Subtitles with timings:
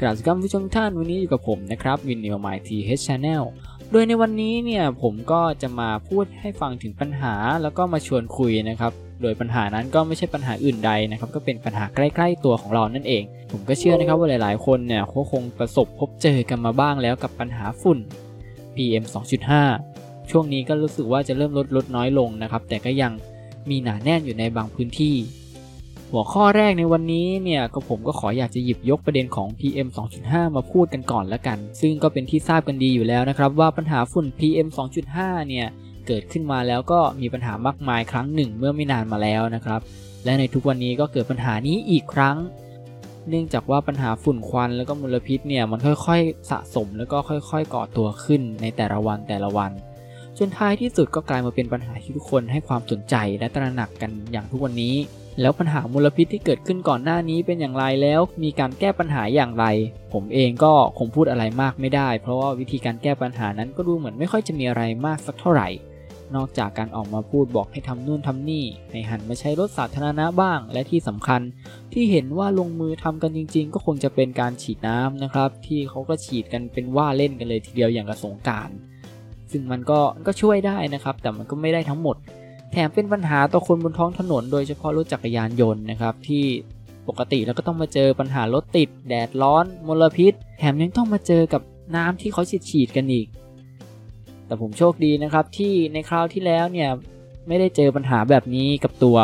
[0.00, 3.42] กราบสวัสดีผู้ชมท่านวันนี้อยู่กับผมนะครับวินเนียมายทีเฮชแนล
[3.92, 8.92] โดยในวันนี้เนี่ยผมก็จะมาพูดให้ฟังถึงปัญหาแล้วก็มาชวนคุยนะครับ
[9.22, 17.98] โดยปัญหานั้นก็ไม่ใช่ปัญหาอื่นใดนะครับก็เป็นปัญหาใกล้ ๆ ตัวของเรานั่นเอง ผมก็เชื่อนะครับว่าหลายๆ คนเนี่ยเขาคงประสบพบเจอกันมาบ้างแล้วกับปัญหาฝุ่น
[18.74, 19.04] PM
[19.66, 23.12] 2.5 ช่วงนี้ก็รู้สึกว่าจะเริ่มลดลดน้อยลงนะครับแต่ก็ยัง
[23.70, 25.16] มีหนาแน่นอยู่ในบางพื้นที่
[26.12, 29.88] หัวข้อแรกในวันนี้เนี่ยก็ผมก็ขออยากจะหยิบยกประเด็นของ PM
[30.22, 34.68] 2.5 มาพูดกันก่อนละกัน ซึ่งก็เป็นที่ทราบกันดีอยู่แล้วนะครับ ว่าปัญหาฝุ่น PM
[35.08, 35.66] 2.5 เนี่ย
[36.06, 39.80] เกิดขึ้นมาแล้วก็มีปัญหามากมายครั้งหนึ่งเมื่อไม่นานมาแล้วนะครับ
[40.24, 42.36] และในทุกวันนี้ก็เกิดปัญหานี้อีกครั้ง
[43.28, 49.70] เนื่องจากว่าปัญหาฝุ่นควันแล้วก็มลพิษเนี่ยมันค่อยๆ สะสมแล้วก็ค่อย ๆ ก่อตัวขึ้นในแต่ละวันแต่ละวัน
[50.38, 54.94] จนท้ายที่สุดก็กลายมาเป็นปัญหาที่ทุกคนให้ความสนใจและตระหนักกันอย่างทุกวันนี้
[55.40, 59.64] แล้วปัญหามลพิษที่เกิดขึ้นก่อนหน้านี้เป็นอย่างไรแล้ว มีการแก้ปัญหาอย่างไร
[60.12, 65.68] ผมเองก็คงพูดอะไรมากไม่ได้ เพราะว่าวิธีการแก้ปัญหานั้นก็ดูเหมือนไม่ค่อยจะมีอะไรมากสักเท่าไหร่
[66.36, 71.40] นอกจากการออกมาพูดบอกให้ทำนู่นทำนี่ ให้หันมาใช้รถสาธารณะบ้าง และที่สำคัญ
[71.92, 78.70] ที่เห็นว่าลงมือทำกันจริง ๆ ก็คงจะเป็นการฉีดน้ำนะครับ ที่เขาก็ฉีดกันเป็นว่าเล่นกันเลยทีเดียวอย่างกระสงการ
[79.52, 82.16] ซึ่งมันก็ก็ช่วยได้นะครับ แต่มันก็ไม่ได้ทั้งหมด
[82.72, 86.44] แถมเป็นปัญหาต่อคนบนท้องถนน โดยเฉพาะรถจักรยานยนต์นะครับที่
[87.08, 91.62] ปกติเราก็ต้องมาเจอปัญหารถติด แดดร้อนมลพิษ แถมยังต้องมาเจอกับ
[91.96, 93.26] น้ำที่เขาฉีดฉีดกันอีก
[94.46, 96.88] แต่ผมโชคดีนะครับที่ในคราวที่แล้วเนี่ย
[97.48, 99.18] ไม่ได้เจอปัญหาแบบนี้กับตัว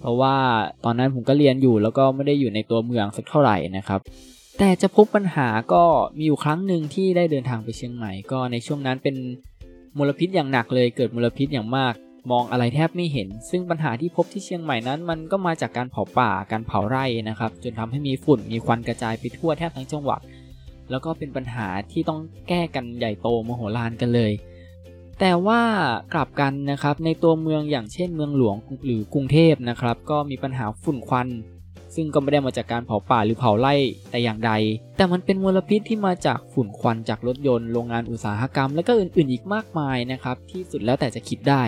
[0.00, 0.36] เพราะว่า
[0.84, 4.00] ตอนนั้นผมก็เรียนอยู่แล้วก็ไม่ได้อยู่ในตัวเมืองสักเท่าไหร่นะครับ
[4.58, 5.82] แต่จะพบปัญหาก็
[6.18, 9.16] มีอยู่ครั้งหนึ่งที่ได้เดินทางไปเชียงใหม่ก็ในช่วงนั้นเป็น
[9.98, 11.94] มลพิษอย่างหนักเลยเกิดมลพิษอย่างมาก
[12.30, 20.20] มองอะไรแทบไม่เห็น ซึ่งปัญหาที่พบที่เชียงใหม่นั้น มันก็มาจากการเผาป่าการเผาไร่นะครับ จนทำให้มีฝุ่นมีควันกระจายไปทั่วแทบทั้งจังหวัด
[20.90, 24.32] แล้วก็เป็นปัญหาที่ต้องแก้กันใหญ่โตมโหฬารกันเลย
[25.20, 25.62] แต่ว่า
[26.12, 31.28] กลับกันนะครับในตัวเมืองอย่างเช่นเมืองหลวงหรือกรุงเทพนะครับ ก็มีปัญหาฝุ่นควัน
[31.94, 33.74] ซึ่งก็ไม่ได้มาจากการเผาป่าหรือเผาไร่
[34.10, 34.52] แต่อย่างใด
[34.96, 41.62] แต่มันเป็นมลพิษที่มาจากฝุ่นควันจากรถยนต์ โรงงานอุตสาหกรรม และก็อื่นๆ อีกมากมายนะครับ ที่สุดแล้วแต่จะคิดได้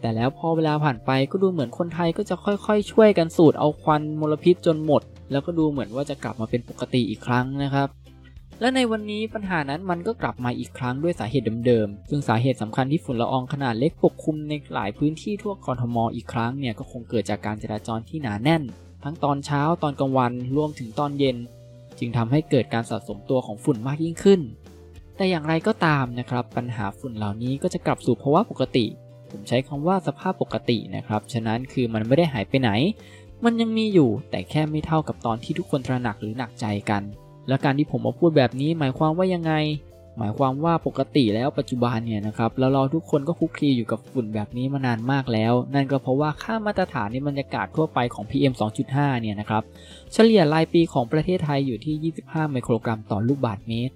[0.00, 7.88] แต่แล้วพอเวลาผ่านไปก็ดูเหมือนคนไทยก็จะค่อยๆ ช่วยกันสูดเอาควันมลพิษจนหมด แล้วก็ดูเหมือนว่าจะกลับมาเป็นปกติอีกครั้งนะครับ
[8.60, 18.62] และในวันนี้ปัญหานั้นมันก็กลับมาอีกครั้งด้วยสาเหตุเดิมๆ ซึ่งสาเหตุสำคัญที่ฝุ่นละอองขนาดเล็กปกคลุมในหลายพื้นที่ทั่วกรทมอีกครั้งเนี่ยก็คงเกิดจากการจราจรที่หนาแน่น
[19.04, 21.36] ทั้งตอนเช้าตอนกลางวันรวมถึงตอนเย็น
[21.98, 24.40] จึงทำให้เกิดการสะสมตัวของฝุ่นมากยิ่งขึ้น
[25.16, 28.86] แต่อย่างไรก็ตามนะครับปัญหาฝุ่นเหล่านี้ก็จะกลับสู่ภาวะปกติ
[29.30, 32.70] ผมใช้คำว่าสภาพปกตินะครับ ฉะนั้นคือมันไม่ได้หายไปไหน
[33.44, 37.02] มันยังมีอยู่แต่แค่ไม่เท่ากับตอนที่ทุกคนตระหนักหรือหนักใจกัน
[37.48, 39.52] และการที่ผมมาพูดแบบนี้หมายความว่ายังไง
[40.18, 48.52] หมายความว่าปกติแล้วปัจจุบันเนี่ยนะครับแล้วเราทุกคนก็คุกคีอยู่กับฝุ่นแบบนี้มานานมากแล้ว นั่นก็เพราะว่าค่ามาตรฐานในบรรยากาศทั่วไปของ PM
[48.86, 49.62] 2.5 เนี่ยนะครับ
[50.12, 53.94] เฉลี่ยรายปีของประเทศไทยอยู่ที่ 25 ไมโครกรัมต่อลูกบาศก์เมตร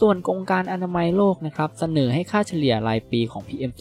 [0.00, 3.72] ส่วนองค์การอนามัยโลกนะครับเสนอให้ค่าเฉลี่ยรายปีของ PM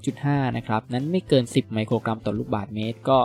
[0.00, 3.18] 2.5 นะครับนั้นไม่เกิน 10 ไมโครกรัมต่อลูกบาศก์เมตร ก็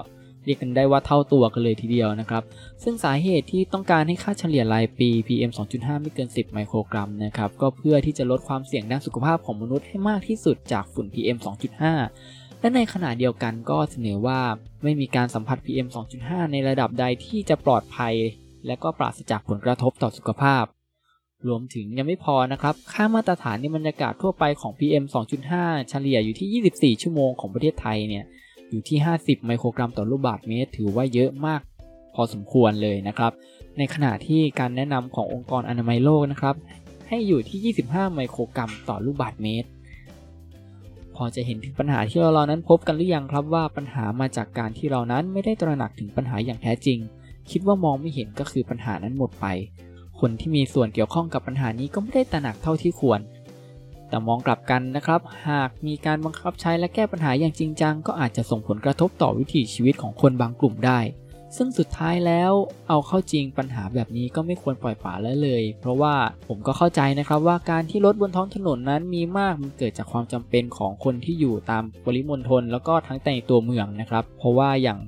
[0.45, 2.43] เรียกกันได้ว่าเท่าตัวกันเลยทีเดียวนะครับ
[2.83, 11.37] ซึ่งสาเหตุที่ต้องการให้ค่าเฉลี่ยรายปี PM 2.5 ไม่เกิน 10 ไมโครกรัมนะครับก็เพื่อที่จะลดความเสี่ยงด้านสุขภาพของมนุษย์ให้มากที่สุดจากฝุ่น PM
[11.99, 14.39] 2.5 และในขณะเดียวกันก็เสนอว่า
[14.83, 15.87] ไม่มีการสัมผัส PM
[16.19, 18.15] 2.5 ในระดับใดที่จะปลอดภัย
[18.67, 20.65] และก็ปราศจากผลกระทบต่อสุขภาพ
[21.47, 25.05] รวมถึงยังไม่พอนะครับ ค่ามาตรฐานในบรรยากาศทั่วไปของ PM
[25.47, 28.23] 2.5 เฉลี่ยอยู่ที่ 24 ชั่วโมงของประเทศไทยเนี่ย
[28.69, 31.61] อยู่ที่ 50 ไมโครกรัมต่อลูกบาศก์เมตร ถือว่าเยอะมาก
[32.15, 33.31] พอสมควรเลยนะครับ
[33.77, 36.55] ในขณะที่การแนะนำขององค์กรอนามัยโลกนะครับ
[37.07, 39.69] ให้อยู่ที่ 25 ไมโครกรัมต่อลูกบาศก์เมตร
[41.15, 46.99] พอจะเห็นถึงปัญหาที่เรานั้นพบกันหรือยังครับว่าปัญหามาจากการที่เรานั้นไม่ได้ตระหนักถึงปัญหาอย่างแท้จริง
[47.51, 49.45] คิดว่ามองไม่เห็นก็คือปัญหานั้นหมดไป
[50.19, 53.19] คนที่มีส่วนเกี่ยวข้องกับปัญหานี้ก็ไม่ได้ตระหนักเท่าที่ควร
[54.09, 60.99] แต่มองกลับกันนะครับ หากมีการบังคับใช้และแก้ปัญหาอย่างจริงจัง ก็อาจจะส่งผลกระทบต่อวิถีชีวิตของคนบางกลุ่มได้
[61.57, 62.51] ซึ่งสุดท้ายแล้ว
[62.89, 66.15] เอาเข้าจริงปัญหาแบบนี้ก็ไม่ควรปล่อยปละละเลย เพราะว่า
[66.47, 74.99] ผมก็เข้าใจนะครับว่าการที่รถบนท้องถนนนั้นมีมากมันเกิดจากความจำเป็นของคนที่อยู่ตามปริมณฑลแล้วก็ทั้งในตัวเมืองนะครับ เพราะว่าอย่าง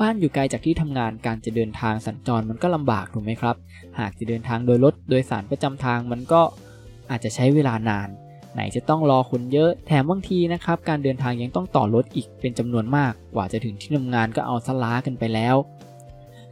[0.00, 3.56] บ้านอยู่ไกลจากที่ทำงานการจะเดินทางสัญจรมันก็ลำบากถูกไหมครับ
[3.98, 6.42] หากจะเดินทางโดยรถโดยสารประจำทางมันก็
[7.10, 8.08] อาจจะใช้เวลานาน
[8.54, 15.56] ไหนจะต้องรอคนเยอะแถมบางทีนะครับ การเดินทางยังต้องต่อรถอีกเป็นจำนวนมาก กว่าจะถึงที่ทำงานก็เอาสล้ากันไปแล้ว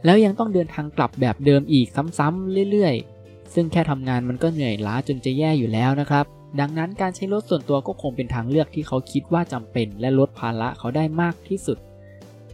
[0.05, 1.87] แล้วยังต้องเดินทางกลับแบบเดิมอีก
[2.19, 6.25] ซ้ำๆเรื่อยๆ ซึ่งแค่ทำงานมันก็เหนื่อยล้าจนจะแย่อยู่แล้วนะครับ
[6.59, 11.77] ดังนั้นการใช้รถส่วนตัวก็คงเป็นทางเลือกที่เขาคิดว่าจำเป็น และลดภาระเขาได้มากที่สุด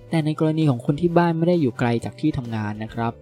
[0.10, 3.14] แต่ในกรณีของคนที่บ้านไม่ได้อยู่ไกลจากที่ทำงานนะครับ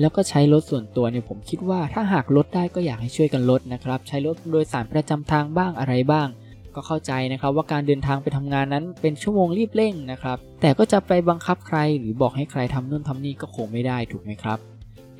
[0.00, 6.28] แล้วก็ใช้รถส่วนตัวเนี่ยผมคิดว่าถ้าหากลดได้ก็อยากให้ช่วยกันลดนะครับ ใช้รถโดยสารประจำทางบ้างอะไรบ้าง
[6.74, 14.58] ก็เข้าใจนะครับว่าการเดินทางไปทำงานนั้นเป็นชั่วโมงรีบเร่งนะครับ แต่ก็จะไปบังคับใครหรือบอกให้ใครทำนู่นทำนี่ก็คงไม่ได้ถูกไหมครับ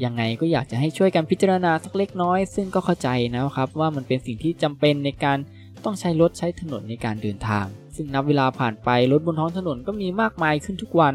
[0.04, 5.38] ยังไงก็อยากจะให้ช่วยกันพิจารณาสักเล็กน้อย ซึ่งก็เข้าใจนะครับว่ามันเป็นสิ่งที่จำเป็นในการ
[5.84, 7.66] ต้องใช้รถใช้ถนนในการเดินทาง
[7.96, 11.14] ซึ่งนับเวลาผ่านไปรถบนท้องถนนก็มีมากมายขึ้นทุกวัน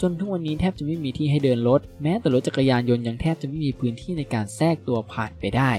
[0.00, 5.72] จนทุกวันนี้แทบจะไม่มีที่ให้เดินรถ แม้แต่รถจักรยานยนต์ยังแทบจะไม่มีพื้นที่ในการแทรกตัวผ่านไปได้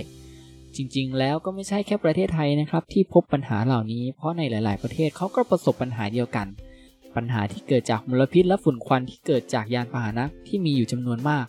[0.75, 6.47] จริงๆ แล้วก็ไม่ใช่แค่ประเทศไทยนะครับที่พบปัญหาเหล่านี้ เพราะในหลาย ๆ ประเทศเขาก็ประสบปัญหาเดียวกัน
[7.15, 11.45] ปัญหาที่เกิดจากมลพิษและฝุ่นควันที่เกิดจากยานพาหนะที่มีอยู่จำนวนมาก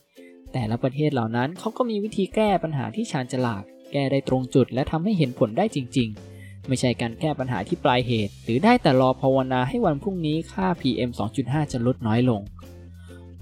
[0.52, 3.62] แต่ละประเทศเหล่านั้นเขาก็มีวิธีแก้ปัญหาที่ชาญฉลาด
[3.92, 6.35] แก้ได้ตรงจุด และทำให้เห็นผลได้จริง ๆ
[6.68, 11.10] ไม่ใช่การแก้ปัญหาที่ปลายเหตุ หรือได้แต่รอภาวนาให้วันพรุ่งนี้ค่า PM
[11.40, 12.40] 2.5 จะลดน้อยลง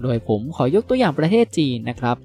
[0.01, 2.17] โดยผมขอยกตัวอย่างประเทศจีนนะครับ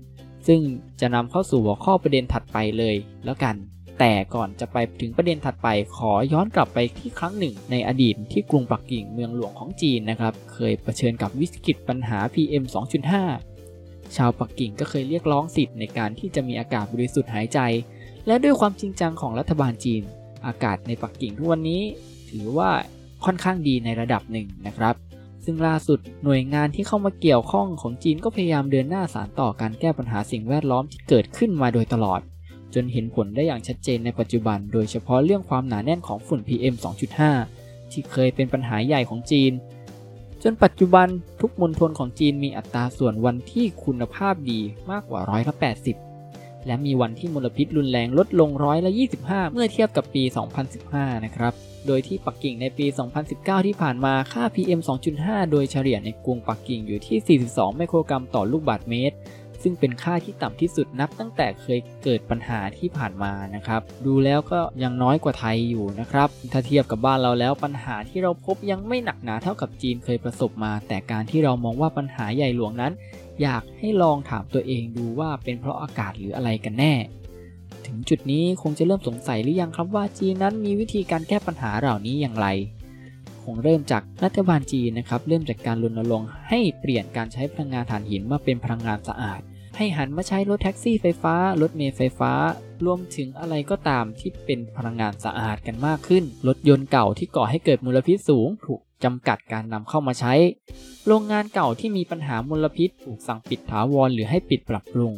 [0.46, 0.60] ซึ่ง
[1.00, 2.94] จะนำเข้าสู่หัวข้อประเด็นถัดไปเลย
[3.24, 3.56] แล้วกัน
[4.00, 12.64] แต่ก่อนจะไปถึงประเด็นถัดไปขอย้อนกลับไปที่ครั้งหนึ่ง ในอดีตที่กรุงปักกิ่งเมืองหลวงของจีนนะครับ เคยเผชิญกับวิกฤตปัญหา PM
[13.40, 17.58] 2.5 ชาวปักกิ่งก็เคยเรียกร้องสิทธิ์ในการที่จะมีอากาศบริสุทธิ์หายใจ
[18.26, 20.02] และด้วยความจริงจังของรัฐบาลจีน
[20.46, 21.82] อากาศในปักกิ่งทุกวันนี้
[22.30, 22.70] ถือว่า
[23.24, 24.94] ค่อนข้างดีในระดับหนึ่งนะครับ
[25.44, 32.20] ซึ่งล่าสุดหน่วยงานที่เข้ามาเกี่ยวข้องของจีนก็พยายามเดินหน้าสารต่อการแก้ปัญหาสิ่งแวดล้อมที่เกิดขึ้นมาโดยตลอด
[32.74, 36.74] จนเห็นผลได้อย่างชัดเจนในปัจจุบัน โดยเฉพาะเรื่องความหนาแน่นของฝุ่น PM
[37.32, 39.52] 2.5 ที่เคยเป็นปัญหาใหญ่ของจีน
[40.42, 41.08] จนปัจจุบัน
[41.40, 44.60] ทุกมณฑลของจีนมีอัตราส่วนวันที่คุณภาพดี
[44.90, 46.09] มากกว่าร้อยละ80
[46.66, 48.90] และมีวันที่มลพิษรุนแรงลดลงร้อยละ
[49.22, 50.22] 25 เมื่อเทียบกับปี
[50.74, 51.52] 2015 นะครับ
[51.86, 52.86] โดยที่ปักกิ่งในปี
[53.26, 54.80] 2019 ที่ผ่านมาค่า PM
[55.16, 59.16] 2.5 โดยเฉลี่ยในกรุงปักกิ่งอยู่ที่ 42 ไมโครกรัมต่อลูกบาศก์เมตร
[59.62, 72.92] ซึ่งเป็นค่าที่ต่ำที่สุดนับตั้งแต่เคยเกิดปัญหาที่ผ่านมานะครับ ดูแล้วก็ยังน้อยกว่าไทยอยู่นะครับ ถ้าเทียบกับบ้านเราแล้วปัญหาที่เราพบยังไม่หนักหนาเท่ากับจีนเคยประสบมา แต่การที่เรามองว่าปัญหาใหญ่หลวงนั้น
[73.42, 76.94] อยากให้ลองถามตัวเองดูว่าเป็นเพราะอากาศหรืออะไรกันแน่
[77.86, 82.46] ถึงจุดนี้คงจะเริ่มสงสัยหรือยังครับว่าจีนนั้นมีวิธีการแก้ปัญหาเหล่านี้อย่างไร
[83.42, 89.40] คงเริ่มจากรัฐบาลจีนนะครับเริ่มจากการรณรงค์ให้เปลี่ยนการใช้พลังงานถ่านหินมาเป็นพลังงานสะอาด
[89.76, 92.32] ให้หันมาใช้รถแท็กซี่ไฟฟ้า รถเมล์ไฟฟ้า
[92.84, 100.34] รวมถึงอะไรก็ตามที่เป็นพลังงานสะอาดกันมากขึ้น รถยนต์เก่าที่ก่อให้เกิดมลพิษสูงถูก จำกัดการนำเข้ามาใช้
[101.06, 105.14] โรงงานเก่าที่มีปัญหามลพิษถูกสั่งปิดถาวรหรือให้ปิดปรับปรุง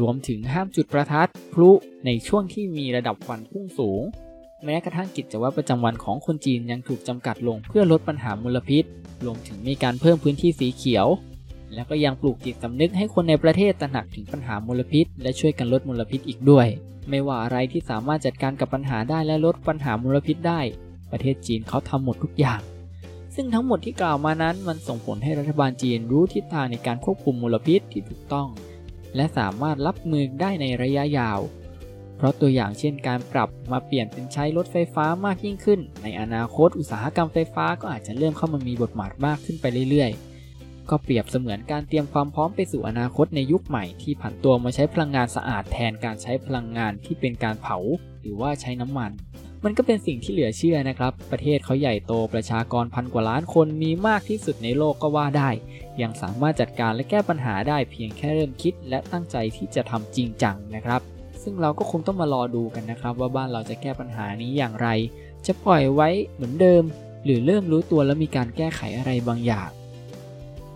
[0.00, 1.70] รวมถึงห้ามจุดประทัดพลุ
[2.04, 4.02] ในช่วงที่มีระดับควันพุ่งสูง
[4.64, 8.84] แม้กระทั่งกิจวัตรประจำวันของคนจีนยังถูกจำกัดลงเพื่อลดปัญหามลพิษ
[9.24, 11.06] รวมถึงมีการเพิ่มพื้นที่สีเขียว
[11.74, 16.66] แล้วก็ยังปลูกจิตสำนึกให้คนในประเทศตระหนักถึงปัญหามลพิษ และช่วยกันลดมลพิษอีกด้วย
[17.08, 20.60] ไม่ว่าอะไรที่สามารถจัดการกับปัญหาได้และลดปัญหามลพิษได้
[21.12, 22.60] ประเทศจีนเขาทำหมดทุกอย่าง
[23.42, 28.48] ซึ่งทั้งหมดที่กล่าวมานั้นมันส่งผลให้รัฐบาลจีนรู้ทิศทางในการควบคุมมลพิษที่ถูกต้อง
[29.16, 31.40] และสามารถรับมือได้ในระยะยาว
[32.16, 47.78] เพราะตัวอย่างเช่นการปรับมาเปลี่ยนเป็นใช้รถไฟฟ้ามากยิ่งขึ้น ในอนาคตอุตสาหกรรมไฟฟ้าก็อาจจะเริ่มเข้ามามีบทบาทมากขึ้นไปเรื่อยๆ ก็เปรียบเสมือนการเตรียมความพร้อมไปสู่อนาคตในยุคใหม่ที่ผันตัวมาใช้พลังงานสะอาดแทนการใช้พลังงานที่เป็นการเผา
[48.20, 49.12] หรือว่าใช้น้ำมัน
[49.64, 55.50] มันก็เป็นสิ่งที่เหลือเชื่อนะครับ ประเทศเขาใหญ่โตประชากรพันกว่าล้านคนมีมากที่สุดในโลกก็ว่าได้
[56.02, 61.00] ยังสามารถจัดการและแก้ปัญหาได้เพียงแค่เริ่มคิด และตั้งใจที่จะทำจริงจังนะครับ
[61.42, 64.88] ซึ่งเราก็คงต้องมารอดูกันนะครับ ว่าบ้านเราจะแก้ปัญหานี้อย่างไร
[65.46, 66.82] จะปล่อยไว้เหมือนเดิม
[67.24, 69.70] หรือเริ่มรู้ตัวแล้วมีการแก้ไขอะไรบางอย่าง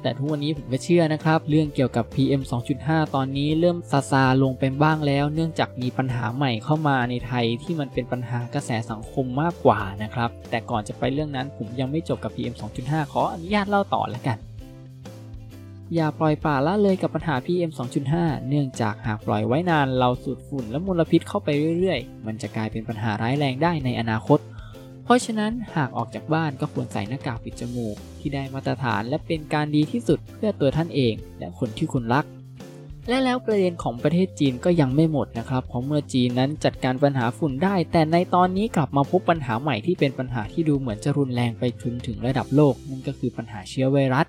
[0.05, 2.43] แต่ทุกวันนี้ผมก็เชื่อนะครับ เรื่องเกี่ยวกับ PM
[2.79, 14.39] 2.5 ตอนนี้เริ่มซาซาลงไปบ้างแล้ว เนื่องจากมีปัญหาใหม่เข้ามาในไทยที่มันเป็นปัญหากระแสสังคมมากกว่านะครับ แต่ก่อนจะไปเรื่องนั้นผมยังไม่จบกับ PM 2.5 ขออนุญาตเล่าต่อแล้วกัน
[15.95, 17.71] อย่าปล่อยป่าละเลยกับปัญหา PM
[18.09, 24.39] 2.5 เนื่องจากหากปล่อยไว้นานเราสูดฝุ่นและมลพิษเข้าไปเรื่อยๆ มันจะกลายเป็นปัญหาร้ายแรงได้ในอนาคต
[25.05, 32.25] เพราะฉะนั้นหากออกจากบ้านก็ควรใส่หน้ากากปิดจมูก ที่ได้มาตรฐานและเป็นการดีที่สุดเพื่อตัวท่านเอง และคนที่คุณรัก
[33.09, 44.27] และแล้วประเด็นของประเทศจีนก็ยังไม่หมดนะครับ เพราะเมื่อจีนนั้นจัดการปัญหาฝุ่นได้ แต่ในตอนนี้กลับมาพบปัญหาใหม่ที่เป็นปัญหาที่ดูเหมือนจะรุนแรงไปถึงถึงระดับโลก นั่นก็คือปัญหาเชื้อไวรัส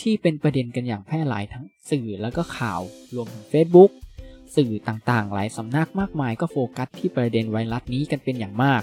[0.00, 2.80] ที่เป็นประเด็นกันอย่างแพร่หลายทั้งสื่อแล้วก็ข่าว
[3.14, 3.90] รวมถึง Facebook
[4.56, 8.82] สื่อต่างๆ หลายสำนักมากมายก็โฟกัสที่ประเด็นไวรัสนี้กันเป็นอย่างมาก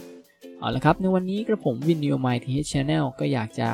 [0.59, 3.67] เอาละครับ ในวันนี้กระผมวินนิวไมทีชแนลก็อยากจะ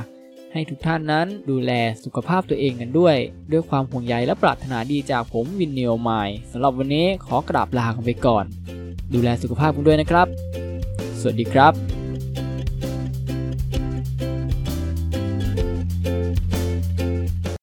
[0.54, 1.72] ให้ทุกท่านนั้นดูแล
[2.04, 3.15] สุขภาพตัวเองกันด้วย
[3.51, 6.12] ด้วยความห่วงใยและปรารถนาดีจากผมวินนิวไม
[6.51, 8.46] สำหรับวันนี้ขอกราบลากันไปก่อน
[9.13, 10.27] ดูแลสุขภาพกันด้วยนะครับ
[11.20, 11.95] สวัสดีครับ